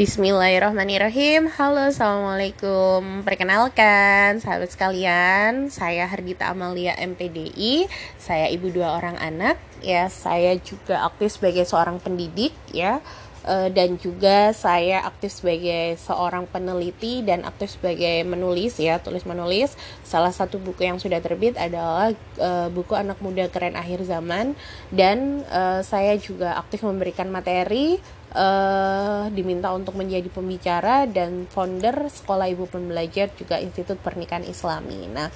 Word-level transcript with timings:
Bismillahirrahmanirrahim. 0.00 1.52
Halo 1.60 1.92
Assalamualaikum. 1.92 3.20
Perkenalkan 3.20 4.40
sahabat 4.40 4.72
sekalian 4.72 5.68
Saya 5.68 6.08
Hardita 6.08 6.48
Amalia 6.48 6.96
MPDI 6.96 7.84
Saya 8.16 8.48
ibu 8.48 8.72
dua 8.72 8.96
orang 8.96 9.20
anak. 9.20 9.60
Ya 9.84 10.08
Saya 10.08 10.56
juga 10.56 11.04
aktif 11.04 11.36
sebagai 11.36 11.68
seorang 11.68 12.00
pendidik 12.00 12.56
ya 12.72 13.04
dan 13.46 13.96
juga 13.96 14.52
saya 14.52 15.00
aktif 15.08 15.40
sebagai 15.40 15.96
seorang 15.96 16.44
peneliti 16.44 17.24
dan 17.24 17.42
aktif 17.48 17.80
sebagai 17.80 18.22
menulis 18.28 18.76
ya 18.76 19.00
tulis 19.00 19.24
menulis. 19.24 19.74
Salah 20.04 20.32
satu 20.32 20.60
buku 20.60 20.84
yang 20.84 21.00
sudah 21.00 21.18
terbit 21.24 21.56
adalah 21.56 22.12
uh, 22.36 22.68
buku 22.68 22.92
anak 22.92 23.16
muda 23.24 23.48
keren 23.48 23.74
akhir 23.76 24.04
zaman. 24.04 24.52
Dan 24.92 25.46
uh, 25.48 25.80
saya 25.80 26.20
juga 26.20 26.60
aktif 26.60 26.84
memberikan 26.84 27.32
materi 27.32 27.96
uh, 28.34 29.26
diminta 29.32 29.72
untuk 29.74 29.96
menjadi 29.96 30.28
pembicara 30.30 31.08
dan 31.08 31.48
founder 31.50 32.06
sekolah 32.10 32.46
ibu 32.50 32.66
pembelajar 32.68 33.32
juga 33.34 33.58
Institut 33.58 33.98
Pernikahan 33.98 34.46
Islami. 34.46 35.10
Nah 35.10 35.30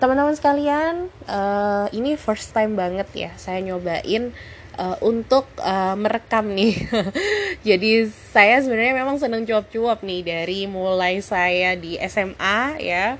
teman-teman 0.00 0.32
sekalian 0.32 1.12
uh, 1.28 1.84
ini 1.92 2.16
first 2.16 2.56
time 2.56 2.72
banget 2.72 3.04
ya 3.12 3.30
saya 3.36 3.60
nyobain 3.60 4.32
uh, 4.76 4.96
untuk 5.02 5.48
uh, 5.58 5.96
merekam 5.96 6.52
nih. 6.52 6.74
Jadi 7.68 8.10
saya 8.30 8.60
sebenarnya 8.62 8.94
memang 8.94 9.16
senang 9.18 9.42
cuap-cuap 9.48 10.04
nih 10.04 10.20
dari 10.22 10.60
mulai 10.70 11.18
saya 11.24 11.74
di 11.74 11.96
SMA 12.06 12.78
ya, 12.82 13.16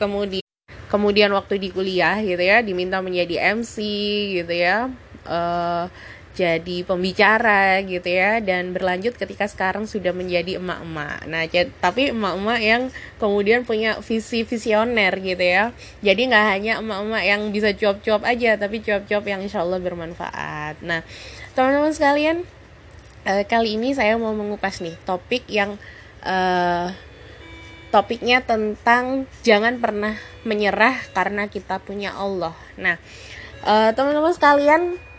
kemudian 0.00 0.44
kemudian 0.90 1.30
waktu 1.30 1.62
di 1.62 1.70
kuliah 1.70 2.18
gitu 2.18 2.42
ya, 2.42 2.64
diminta 2.64 2.98
menjadi 2.98 3.54
MC 3.54 3.76
gitu 4.42 4.54
ya. 4.54 4.90
Uh, 5.28 5.86
jadi 6.30 6.86
pembicara 6.86 7.82
gitu 7.82 8.06
ya 8.06 8.38
dan 8.38 8.70
berlanjut 8.70 9.18
ketika 9.18 9.50
sekarang 9.50 9.90
sudah 9.90 10.14
menjadi 10.14 10.62
emak-emak. 10.62 11.26
Nah, 11.26 11.42
tapi 11.82 12.14
emak-emak 12.14 12.60
yang 12.62 12.82
kemudian 13.18 13.66
punya 13.66 13.98
visi 13.98 14.46
visioner 14.46 15.10
gitu 15.18 15.42
ya. 15.42 15.74
Jadi 16.06 16.30
nggak 16.30 16.46
hanya 16.46 16.72
emak-emak 16.78 17.22
yang 17.26 17.42
bisa 17.50 17.74
cuap-cuap 17.74 18.22
aja, 18.22 18.54
tapi 18.54 18.78
cuap-cuap 18.78 19.24
yang 19.26 19.42
insya 19.42 19.66
Allah 19.66 19.82
bermanfaat. 19.82 20.78
Nah, 20.86 21.02
teman-teman 21.58 21.90
sekalian, 21.90 22.46
eh, 23.26 23.42
kali 23.42 23.74
ini 23.74 23.90
saya 23.98 24.14
mau 24.14 24.30
mengupas 24.30 24.78
nih 24.78 24.94
topik 25.02 25.50
yang 25.50 25.74
eh, 26.22 26.88
topiknya 27.90 28.46
tentang 28.46 29.26
jangan 29.42 29.82
pernah 29.82 30.14
menyerah 30.46 30.94
karena 31.10 31.50
kita 31.50 31.82
punya 31.82 32.14
Allah. 32.14 32.54
Nah, 32.78 33.02
eh, 33.66 33.90
teman-teman 33.98 34.30
sekalian 34.30 35.09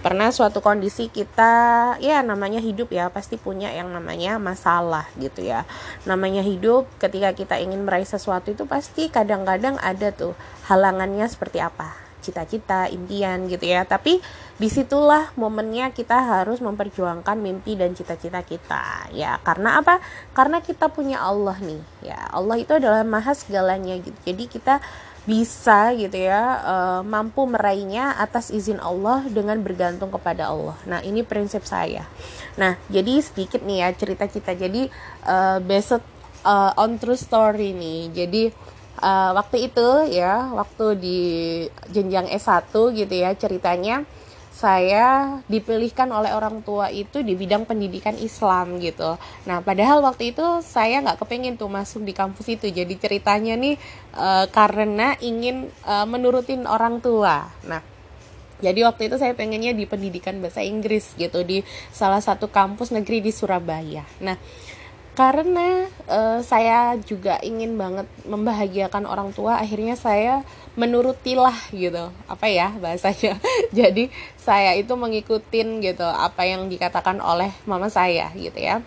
pernah 0.00 0.32
suatu 0.32 0.64
kondisi 0.64 1.12
kita 1.12 1.94
ya 2.00 2.24
namanya 2.24 2.56
hidup 2.56 2.88
ya 2.88 3.12
pasti 3.12 3.36
punya 3.36 3.68
yang 3.68 3.92
namanya 3.92 4.40
masalah 4.40 5.04
gitu 5.20 5.44
ya. 5.44 5.68
Namanya 6.08 6.40
hidup 6.40 6.88
ketika 6.96 7.36
kita 7.36 7.60
ingin 7.60 7.84
meraih 7.84 8.08
sesuatu 8.08 8.48
itu 8.48 8.64
pasti 8.64 9.12
kadang-kadang 9.12 9.76
ada 9.80 10.08
tuh 10.12 10.32
halangannya 10.72 11.28
seperti 11.28 11.60
apa. 11.60 11.92
Cita-cita 12.20 12.88
impian 12.88 13.48
gitu 13.48 13.64
ya. 13.64 13.84
Tapi 13.84 14.20
di 14.60 14.68
situlah 14.68 15.32
momennya 15.40 15.92
kita 15.92 16.16
harus 16.20 16.60
memperjuangkan 16.60 17.36
mimpi 17.40 17.76
dan 17.76 17.92
cita-cita 17.96 18.40
kita 18.44 19.08
ya. 19.12 19.36
Karena 19.44 19.80
apa? 19.80 20.00
Karena 20.32 20.60
kita 20.64 20.88
punya 20.92 21.20
Allah 21.20 21.56
nih 21.60 21.80
ya. 22.04 22.28
Allah 22.32 22.56
itu 22.56 22.72
adalah 22.76 23.04
maha 23.04 23.32
segalanya 23.36 23.96
gitu. 24.00 24.16
Jadi 24.24 24.44
kita 24.48 24.84
bisa 25.28 25.92
gitu 26.00 26.16
ya 26.16 26.64
uh, 26.64 27.00
mampu 27.04 27.44
meraihnya 27.44 28.16
atas 28.16 28.48
izin 28.48 28.80
Allah 28.80 29.24
dengan 29.28 29.60
bergantung 29.60 30.08
kepada 30.08 30.48
Allah. 30.48 30.76
Nah 30.88 31.04
ini 31.04 31.20
prinsip 31.20 31.68
saya. 31.68 32.08
Nah 32.56 32.80
jadi 32.88 33.20
sedikit 33.20 33.60
nih 33.60 33.84
ya 33.84 33.88
cerita 33.92 34.24
kita. 34.24 34.56
Jadi 34.56 34.88
uh, 35.28 35.60
based 35.60 36.00
uh, 36.44 36.72
on 36.80 36.96
true 36.96 37.20
story 37.20 37.76
nih. 37.76 38.00
Jadi 38.16 38.42
uh, 39.04 39.30
waktu 39.36 39.68
itu 39.68 39.88
ya 40.08 40.48
waktu 40.56 40.86
di 40.96 41.18
jenjang 41.92 42.28
S1 42.32 42.72
gitu 42.72 43.14
ya 43.14 43.36
ceritanya 43.36 44.08
saya 44.50 45.38
dipilihkan 45.46 46.10
oleh 46.10 46.34
orang 46.34 46.60
tua 46.66 46.90
itu 46.90 47.22
di 47.22 47.38
bidang 47.38 47.64
pendidikan 47.64 48.18
Islam 48.18 48.82
gitu. 48.82 49.16
Nah, 49.46 49.62
padahal 49.62 50.02
waktu 50.02 50.34
itu 50.34 50.42
saya 50.60 51.00
nggak 51.00 51.22
kepengen 51.22 51.54
tuh 51.54 51.70
masuk 51.70 52.02
di 52.02 52.12
kampus 52.12 52.50
itu. 52.50 52.66
Jadi 52.68 52.98
ceritanya 52.98 53.54
nih 53.54 53.78
e, 54.12 54.28
karena 54.50 55.14
ingin 55.22 55.70
e, 55.70 55.94
menurutin 56.04 56.66
orang 56.66 56.98
tua. 56.98 57.46
Nah, 57.64 57.80
jadi 58.60 58.84
waktu 58.84 59.08
itu 59.08 59.16
saya 59.16 59.32
pengennya 59.32 59.72
di 59.72 59.88
pendidikan 59.88 60.36
bahasa 60.44 60.60
Inggris 60.60 61.16
gitu 61.16 61.40
di 61.40 61.64
salah 61.94 62.20
satu 62.20 62.52
kampus 62.52 62.92
negeri 62.92 63.24
di 63.24 63.32
Surabaya. 63.32 64.04
Nah, 64.20 64.36
karena 65.20 65.84
uh, 66.08 66.40
saya 66.40 66.96
juga 67.04 67.36
ingin 67.44 67.76
banget 67.76 68.08
membahagiakan 68.24 69.04
orang 69.04 69.36
tua 69.36 69.60
akhirnya 69.60 69.92
saya 69.92 70.48
menurutilah 70.80 71.52
gitu. 71.76 72.08
Apa 72.24 72.48
ya 72.48 72.72
bahasanya? 72.80 73.36
Jadi 73.78 74.08
saya 74.40 74.72
itu 74.80 74.96
mengikutin 74.96 75.84
gitu 75.84 76.08
apa 76.08 76.48
yang 76.48 76.72
dikatakan 76.72 77.20
oleh 77.20 77.52
mama 77.68 77.92
saya 77.92 78.32
gitu 78.32 78.56
ya. 78.56 78.80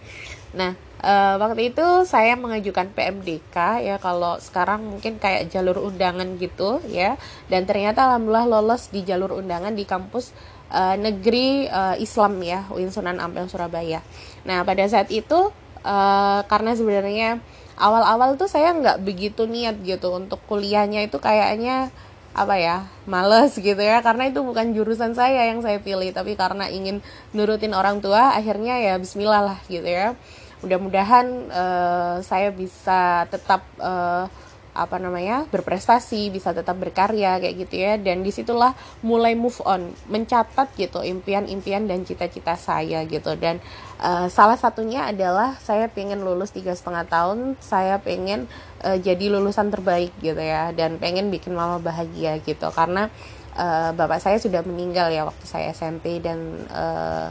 Nah 0.57 0.73
uh, 1.05 1.37
waktu 1.37 1.69
itu 1.69 1.85
saya 2.09 2.33
mengajukan 2.33 2.89
PMDK 2.97 3.85
ya 3.85 3.95
kalau 4.01 4.41
sekarang 4.41 4.81
mungkin 4.81 5.21
kayak 5.21 5.53
jalur 5.53 5.85
undangan 5.85 6.41
gitu 6.41 6.81
ya. 6.89 7.13
Dan 7.45 7.69
ternyata 7.69 8.09
alhamdulillah 8.09 8.49
lolos 8.57 8.89
di 8.89 9.05
jalur 9.05 9.37
undangan 9.37 9.77
di 9.77 9.85
kampus 9.85 10.33
uh, 10.73 10.97
negeri 10.97 11.69
uh, 11.69 11.93
Islam 12.01 12.41
ya 12.41 12.65
UIN 12.73 12.89
Sunan 12.89 13.21
Ampel 13.21 13.45
Surabaya. 13.53 14.01
Nah 14.49 14.65
pada 14.65 14.81
saat 14.89 15.13
itu 15.13 15.53
uh, 15.83 16.41
karena 16.47 16.71
sebenarnya 16.73 17.29
awal-awal 17.77 18.35
tuh 18.39 18.49
saya 18.49 18.73
nggak 18.73 19.03
begitu 19.03 19.45
niat 19.45 19.79
gitu 19.83 20.15
untuk 20.15 20.39
kuliahnya 20.49 21.05
itu 21.05 21.19
kayaknya 21.19 21.91
apa 22.33 22.55
ya 22.57 22.77
males 23.05 23.53
gitu 23.53 23.77
ya. 23.77 24.01
Karena 24.01 24.31
itu 24.31 24.41
bukan 24.41 24.73
jurusan 24.73 25.13
saya 25.13 25.45
yang 25.47 25.61
saya 25.61 25.77
pilih 25.77 26.09
tapi 26.09 26.33
karena 26.33 26.65
ingin 26.71 27.05
nurutin 27.31 27.77
orang 27.77 28.01
tua 28.01 28.33
akhirnya 28.33 28.81
ya 28.81 28.97
Bismillah 28.97 29.53
lah 29.53 29.59
gitu 29.69 29.85
ya. 29.85 30.17
Mudah-mudahan 30.63 31.27
uh, 31.51 32.15
saya 32.23 32.49
bisa 32.49 33.27
tetap 33.27 33.67
uh, 33.77 34.31
apa 34.73 34.97
namanya 34.97 35.45
berprestasi 35.53 36.33
bisa 36.33 36.49
tetap 36.49 36.75
berkarya 36.81 37.37
kayak 37.37 37.55
gitu 37.65 37.75
ya. 37.77 37.93
Dan 38.01 38.25
di 38.25 38.33
situlah 38.33 38.73
mulai 39.05 39.37
move 39.37 39.61
on 39.63 39.93
mencatat 40.09 40.73
gitu 40.75 41.05
impian-impian 41.05 41.85
dan 41.85 42.01
cita-cita 42.03 42.57
saya 42.57 43.05
gitu. 43.05 43.37
Dan 43.37 43.61
uh, 44.01 44.27
salah 44.27 44.57
satunya 44.57 45.07
adalah 45.09 45.55
saya 45.61 45.87
pengen 45.87 46.25
lulus 46.25 46.49
tiga 46.51 46.73
setengah 46.73 47.05
tahun 47.05 47.55
saya 47.61 48.01
pengen 48.01 48.49
uh, 48.81 48.97
jadi 48.97 49.29
lulusan 49.29 49.69
terbaik 49.69 50.11
gitu 50.19 50.41
ya 50.41 50.73
dan 50.73 50.97
pengen 50.97 51.29
bikin 51.29 51.53
mama 51.53 51.77
bahagia 51.77 52.41
gitu. 52.41 52.67
Karena 52.73 53.13
uh, 53.53 53.93
bapak 53.93 54.19
saya 54.19 54.41
sudah 54.41 54.65
meninggal 54.65 55.13
ya 55.13 55.29
waktu 55.29 55.45
saya 55.45 55.69
SMP 55.71 56.17
dan 56.17 56.65
uh, 56.73 57.29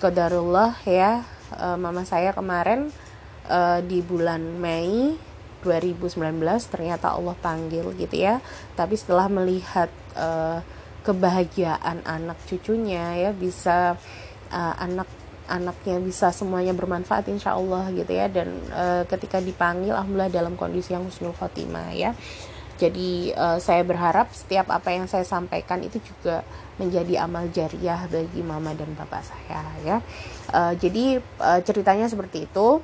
kodarullah 0.00 0.80
ya 0.88 1.28
uh, 1.60 1.76
mama 1.76 2.08
saya 2.08 2.32
kemarin 2.32 2.88
di 3.90 3.98
bulan 3.98 4.62
Mei 4.62 5.18
2019 5.62 6.20
ternyata 6.68 7.12
Allah 7.12 7.36
panggil 7.38 7.92
gitu 7.96 8.16
ya. 8.16 8.40
Tapi 8.74 8.94
setelah 8.96 9.28
melihat 9.28 9.92
uh, 10.16 10.64
kebahagiaan 11.00 12.04
anak 12.04 12.36
cucunya 12.44 13.16
ya 13.16 13.30
bisa 13.32 13.96
uh, 14.52 14.74
anak 14.76 15.08
anaknya 15.50 15.98
bisa 15.98 16.30
semuanya 16.30 16.70
bermanfaat 16.70 17.26
insya 17.26 17.58
Allah 17.58 17.90
gitu 17.90 18.12
ya. 18.12 18.30
Dan 18.30 18.54
uh, 18.70 19.02
ketika 19.08 19.42
dipanggil 19.42 19.92
alhamdulillah 19.92 20.30
dalam 20.30 20.54
kondisi 20.54 20.94
yang 20.94 21.04
husnul 21.04 21.34
khotimah 21.34 21.92
ya. 21.92 22.12
Jadi 22.80 23.36
uh, 23.36 23.60
saya 23.60 23.84
berharap 23.84 24.32
setiap 24.32 24.72
apa 24.72 24.88
yang 24.96 25.04
saya 25.04 25.26
sampaikan 25.28 25.84
itu 25.84 26.00
juga 26.00 26.40
menjadi 26.80 27.28
amal 27.28 27.52
jariah 27.52 28.08
bagi 28.08 28.40
mama 28.40 28.72
dan 28.72 28.96
bapak 28.96 29.20
saya 29.20 29.60
ya. 29.84 29.96
Uh, 30.48 30.72
jadi 30.80 31.20
ceritanya 31.60 32.08
seperti 32.08 32.48
itu 32.48 32.80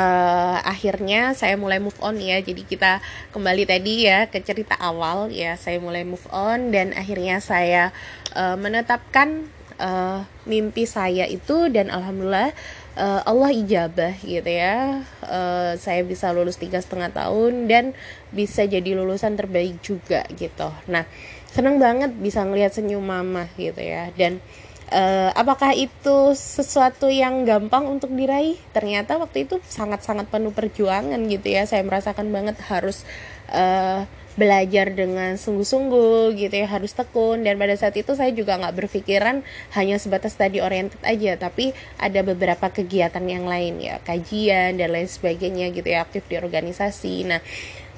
uh, 0.00 0.56
akhirnya 0.64 1.36
saya 1.36 1.60
mulai 1.60 1.76
move 1.76 1.96
on 2.00 2.16
ya. 2.16 2.40
Jadi 2.40 2.64
kita 2.64 3.04
kembali 3.36 3.68
tadi 3.68 4.08
ya 4.08 4.26
ke 4.32 4.40
cerita 4.40 4.80
awal 4.80 5.28
ya 5.28 5.60
saya 5.60 5.76
mulai 5.76 6.02
move 6.08 6.24
on 6.32 6.72
dan 6.72 6.96
akhirnya 6.96 7.44
saya 7.44 7.92
uh, 8.32 8.56
menetapkan 8.56 9.44
uh, 9.76 10.24
mimpi 10.48 10.88
saya 10.88 11.28
itu 11.28 11.68
dan 11.68 11.92
alhamdulillah 11.92 12.56
uh, 12.96 13.20
Allah 13.28 13.50
ijabah 13.52 14.16
gitu 14.24 14.48
ya. 14.48 15.04
Uh, 15.20 15.76
saya 15.76 16.00
bisa 16.00 16.32
lulus 16.32 16.56
tiga 16.56 16.80
setengah 16.80 17.12
tahun 17.12 17.68
dan 17.68 17.92
bisa 18.32 18.64
jadi 18.64 18.96
lulusan 18.96 19.36
terbaik 19.36 19.84
juga 19.84 20.24
gitu. 20.32 20.72
Nah 20.88 21.04
seneng 21.50 21.82
banget 21.82 22.14
bisa 22.14 22.46
ngelihat 22.46 22.72
senyum 22.72 23.04
mama 23.04 23.50
gitu 23.58 23.82
ya. 23.82 24.08
Dan 24.16 24.38
uh, 24.38 24.69
apakah 25.38 25.70
itu 25.72 26.34
sesuatu 26.34 27.06
yang 27.06 27.46
gampang 27.46 27.86
untuk 27.86 28.10
diraih? 28.10 28.58
Ternyata 28.74 29.22
waktu 29.22 29.46
itu 29.46 29.62
sangat-sangat 29.62 30.26
penuh 30.26 30.50
perjuangan 30.50 31.18
gitu 31.30 31.46
ya. 31.46 31.62
Saya 31.66 31.86
merasakan 31.86 32.34
banget 32.34 32.58
harus 32.66 33.06
uh, 33.54 34.02
belajar 34.34 34.90
dengan 34.94 35.38
sungguh-sungguh 35.38 36.34
gitu 36.34 36.54
ya. 36.54 36.66
Harus 36.66 36.94
tekun. 36.98 37.46
Dan 37.46 37.54
pada 37.54 37.78
saat 37.78 37.94
itu 37.94 38.18
saya 38.18 38.34
juga 38.34 38.58
nggak 38.58 38.76
berpikiran 38.82 39.46
hanya 39.78 39.96
sebatas 40.02 40.34
tadi 40.34 40.58
oriented 40.58 40.98
aja 41.06 41.38
tapi 41.38 41.70
ada 41.94 42.26
beberapa 42.26 42.66
kegiatan 42.66 43.22
yang 43.22 43.46
lain 43.46 43.78
ya. 43.78 44.02
Kajian 44.02 44.74
dan 44.74 44.90
lain 44.90 45.06
sebagainya 45.06 45.70
gitu 45.70 45.86
ya. 45.86 46.02
Aktif 46.02 46.26
di 46.26 46.34
organisasi. 46.34 47.30
Nah 47.30 47.40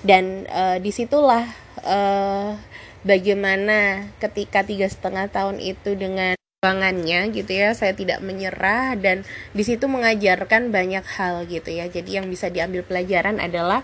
dan 0.02 0.50
uh, 0.50 0.76
di 0.82 0.90
situlah 0.90 1.46
uh, 1.86 2.58
bagaimana 3.06 4.10
ketika 4.18 4.66
tiga 4.66 4.90
setengah 4.90 5.30
tahun 5.30 5.62
itu 5.62 5.94
dengan 5.94 6.34
perjuangannya 6.62 7.34
gitu 7.34 7.58
ya 7.58 7.74
saya 7.74 7.90
tidak 7.90 8.22
menyerah 8.22 8.94
dan 8.94 9.26
di 9.50 9.66
situ 9.66 9.90
mengajarkan 9.90 10.70
banyak 10.70 11.02
hal 11.18 11.42
gitu 11.50 11.74
ya. 11.74 11.90
Jadi 11.90 12.22
yang 12.22 12.30
bisa 12.30 12.54
diambil 12.54 12.86
pelajaran 12.86 13.42
adalah 13.42 13.82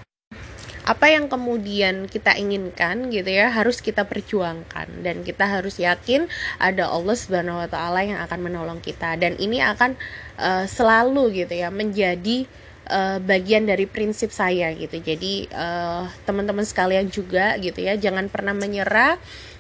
apa 0.87 1.07
yang 1.11 1.27
kemudian 1.27 2.07
kita 2.07 2.39
inginkan 2.39 3.11
gitu 3.11 3.35
ya 3.35 3.51
harus 3.51 3.83
kita 3.83 4.07
perjuangkan 4.07 5.03
dan 5.03 5.27
kita 5.27 5.59
harus 5.59 5.83
yakin 5.83 6.31
ada 6.63 6.87
Allah 6.87 7.19
Subhanahu 7.19 7.59
wa 7.59 7.67
taala 7.67 8.07
yang 8.07 8.23
akan 8.23 8.47
menolong 8.47 8.79
kita. 8.79 9.19
Dan 9.19 9.35
ini 9.43 9.59
akan 9.59 9.99
uh, 10.39 10.71
selalu 10.71 11.35
gitu 11.35 11.59
ya 11.59 11.75
menjadi 11.75 12.47
uh, 12.95 13.19
bagian 13.19 13.67
dari 13.67 13.91
prinsip 13.91 14.31
saya 14.31 14.71
gitu. 14.79 15.03
Jadi 15.03 15.51
uh, 15.51 16.07
teman-teman 16.23 16.63
sekalian 16.63 17.11
juga 17.11 17.59
gitu 17.59 17.83
ya 17.83 17.99
jangan 17.99 18.31
pernah 18.31 18.55
menyerah 18.55 19.19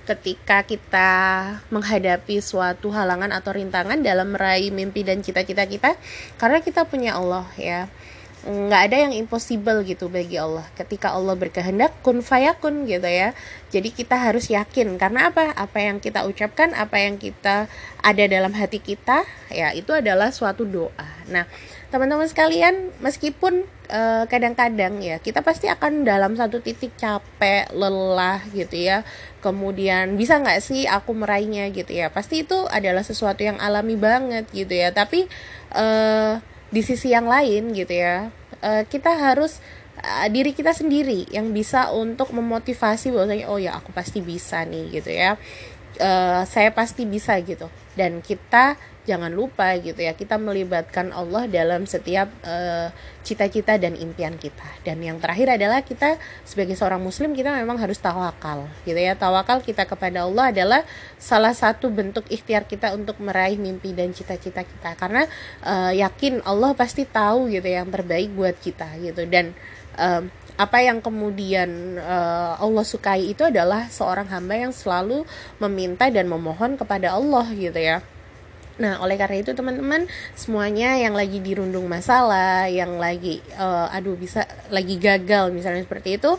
ketika 0.08 0.64
kita 0.64 1.10
menghadapi 1.68 2.40
suatu 2.40 2.88
halangan 2.88 3.28
atau 3.28 3.52
rintangan 3.52 4.00
dalam 4.00 4.32
meraih 4.32 4.72
mimpi 4.72 5.04
dan 5.04 5.20
cita-cita 5.20 5.68
kita 5.68 6.00
karena 6.40 6.64
kita 6.64 6.88
punya 6.88 7.20
Allah 7.20 7.44
ya. 7.60 7.92
Nggak 8.48 8.82
ada 8.88 8.96
yang 9.04 9.12
impossible 9.12 9.82
gitu 9.84 10.08
bagi 10.08 10.38
Allah. 10.40 10.64
Ketika 10.72 11.12
Allah 11.12 11.34
berkehendak 11.36 11.92
kun 12.00 12.22
fayakun 12.24 12.88
gitu 12.88 13.04
ya. 13.04 13.34
Jadi 13.68 13.90
kita 13.92 14.14
harus 14.14 14.48
yakin. 14.48 14.94
Karena 14.96 15.28
apa? 15.28 15.52
Apa 15.58 15.82
yang 15.82 15.98
kita 15.98 16.24
ucapkan 16.24 16.72
apa 16.72 17.02
yang 17.02 17.18
kita 17.18 17.66
ada 17.98 18.24
dalam 18.30 18.54
hati 18.54 18.78
kita 18.78 19.26
ya 19.52 19.74
itu 19.74 19.90
adalah 19.92 20.32
suatu 20.32 20.64
doa. 20.64 21.08
Nah 21.28 21.44
teman-teman 21.92 22.30
sekalian 22.30 22.94
meskipun 23.02 23.66
kadang-kadang 24.28 25.00
ya 25.00 25.16
kita 25.16 25.40
pasti 25.40 25.64
akan 25.64 26.04
dalam 26.04 26.36
satu 26.36 26.60
titik 26.60 26.92
capek 27.00 27.72
lelah 27.72 28.44
gitu 28.52 28.76
ya. 28.76 29.02
Kemudian 29.40 30.20
bisa 30.20 30.36
nggak 30.36 30.60
sih 30.60 30.84
aku 30.84 31.16
meraihnya 31.16 31.72
gitu 31.72 31.96
ya? 31.96 32.12
Pasti 32.12 32.44
itu 32.44 32.68
adalah 32.68 33.00
sesuatu 33.00 33.40
yang 33.40 33.56
alami 33.56 33.96
banget 33.96 34.44
gitu 34.52 34.76
ya. 34.76 34.92
Tapi 34.92 35.24
uh, 35.72 36.36
di 36.68 36.84
sisi 36.84 37.16
yang 37.16 37.24
lain 37.32 37.72
gitu 37.72 37.96
ya 37.96 38.28
uh, 38.62 38.82
kita 38.84 39.14
harus 39.16 39.62
uh, 40.02 40.26
diri 40.28 40.52
kita 40.52 40.74
sendiri 40.74 41.28
yang 41.32 41.50
bisa 41.56 41.90
untuk 41.94 42.32
memotivasi 42.34 43.08
bahwasanya 43.08 43.46
oh 43.48 43.58
ya 43.60 43.78
aku 43.78 43.90
pasti 43.94 44.20
bisa 44.20 44.62
nih 44.68 45.00
gitu 45.00 45.10
ya. 45.12 45.40
Uh, 45.98 46.46
saya 46.46 46.70
pasti 46.70 47.08
bisa 47.08 47.34
gitu 47.42 47.66
dan 47.98 48.22
kita 48.22 48.78
jangan 49.08 49.32
lupa 49.32 49.72
gitu 49.80 50.04
ya 50.04 50.12
kita 50.12 50.36
melibatkan 50.36 51.16
Allah 51.16 51.48
dalam 51.48 51.88
setiap 51.88 52.28
uh, 52.44 52.92
cita-cita 53.24 53.80
dan 53.80 53.96
impian 53.96 54.36
kita. 54.36 54.68
Dan 54.84 55.00
yang 55.00 55.16
terakhir 55.16 55.56
adalah 55.56 55.80
kita 55.80 56.20
sebagai 56.44 56.76
seorang 56.76 57.00
muslim 57.00 57.32
kita 57.32 57.48
memang 57.56 57.80
harus 57.80 57.96
tawakal 57.96 58.68
gitu 58.84 59.00
ya. 59.00 59.16
Tawakal 59.16 59.64
kita 59.64 59.88
kepada 59.88 60.28
Allah 60.28 60.52
adalah 60.52 60.80
salah 61.16 61.56
satu 61.56 61.88
bentuk 61.88 62.28
ikhtiar 62.28 62.68
kita 62.68 62.92
untuk 62.92 63.16
meraih 63.24 63.56
mimpi 63.56 63.96
dan 63.96 64.12
cita-cita 64.12 64.60
kita. 64.60 64.92
Karena 65.00 65.24
uh, 65.64 65.92
yakin 65.96 66.44
Allah 66.44 66.76
pasti 66.76 67.08
tahu 67.08 67.48
gitu 67.48 67.64
ya, 67.64 67.80
yang 67.80 67.88
terbaik 67.88 68.28
buat 68.36 68.60
kita 68.60 68.92
gitu. 69.00 69.24
Dan 69.24 69.56
um, 69.96 70.28
apa 70.58 70.82
yang 70.82 70.98
kemudian 70.98 72.02
uh, 72.02 72.58
Allah 72.58 72.82
sukai 72.82 73.30
itu 73.30 73.46
adalah 73.46 73.86
seorang 73.86 74.26
hamba 74.26 74.68
yang 74.68 74.74
selalu 74.74 75.22
meminta 75.62 76.10
dan 76.10 76.26
memohon 76.26 76.74
kepada 76.74 77.14
Allah 77.14 77.46
gitu 77.54 77.78
ya 77.78 78.02
Nah, 78.78 79.02
oleh 79.02 79.18
karena 79.18 79.42
itu 79.42 79.50
teman-teman 79.58 80.06
semuanya 80.38 80.94
yang 80.94 81.10
lagi 81.10 81.42
dirundung 81.42 81.90
masalah, 81.90 82.70
yang 82.70 82.94
lagi 82.94 83.42
uh, 83.58 83.90
aduh 83.90 84.14
bisa 84.14 84.46
lagi 84.70 84.94
gagal 85.02 85.50
misalnya 85.50 85.82
seperti 85.82 86.14
itu, 86.14 86.38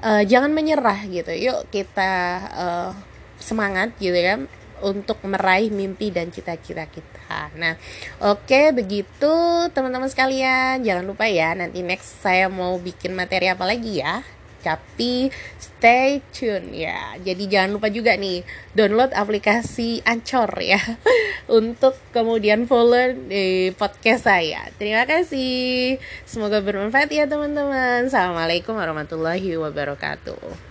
uh, 0.00 0.22
jangan 0.24 0.48
menyerah 0.56 1.04
gitu. 1.04 1.28
Yuk 1.28 1.68
kita 1.68 2.12
uh, 2.56 2.90
semangat 3.36 3.92
gitu 4.00 4.16
ya 4.16 4.40
untuk 4.82 5.22
meraih 5.24 5.70
mimpi 5.70 6.10
dan 6.10 6.28
cita-cita 6.28 6.84
kita. 6.90 7.54
Nah, 7.56 7.78
oke 8.20 8.44
okay, 8.44 8.66
begitu 8.74 9.32
teman-teman 9.72 10.10
sekalian. 10.10 10.82
Jangan 10.82 11.06
lupa 11.06 11.30
ya 11.30 11.54
nanti 11.54 11.80
next 11.80 12.20
saya 12.20 12.50
mau 12.50 12.76
bikin 12.76 13.14
materi 13.16 13.48
apa 13.48 13.64
lagi 13.64 14.02
ya 14.02 14.20
tapi 14.62 15.28
stay 15.58 16.22
tune 16.30 16.70
ya. 16.72 17.18
Jadi 17.18 17.50
jangan 17.50 17.74
lupa 17.76 17.90
juga 17.90 18.14
nih 18.14 18.46
download 18.72 19.10
aplikasi 19.12 20.00
Ancor 20.06 20.48
ya 20.62 20.78
untuk 21.58 21.98
kemudian 22.14 22.70
follow 22.70 23.12
di 23.26 23.74
podcast 23.74 24.30
saya. 24.30 24.70
Terima 24.78 25.04
kasih. 25.04 25.98
Semoga 26.24 26.62
bermanfaat 26.62 27.10
ya 27.10 27.26
teman-teman. 27.26 28.06
Assalamualaikum 28.06 28.78
warahmatullahi 28.78 29.58
wabarakatuh. 29.58 30.70